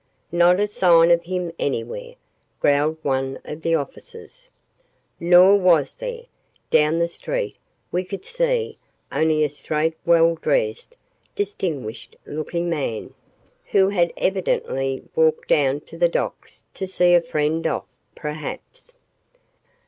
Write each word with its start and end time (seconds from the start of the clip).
"Not 0.31 0.59
a 0.59 0.65
sign 0.65 1.11
of 1.11 1.21
him 1.25 1.51
anywhere," 1.59 2.15
growled 2.59 2.97
one 3.03 3.37
of 3.45 3.61
the 3.61 3.75
officers. 3.75 4.49
Nor 5.19 5.57
was 5.57 5.93
there. 5.93 6.23
Down 6.71 6.97
the 6.97 7.07
street 7.07 7.55
we 7.91 8.03
could 8.03 8.25
see 8.25 8.79
only 9.11 9.43
a 9.43 9.47
straight 9.49 9.93
well 10.03 10.33
dressed, 10.41 10.95
distinguished 11.35 12.15
looking 12.25 12.67
man 12.67 13.13
who 13.65 13.89
had 13.89 14.11
evidently 14.17 15.03
walked 15.15 15.47
down 15.49 15.81
to 15.81 15.99
the 15.99 16.09
docks 16.09 16.63
to 16.73 16.87
see 16.87 17.13
a 17.13 17.21
friend 17.21 17.67
off, 17.67 17.85
perhaps. 18.15 18.95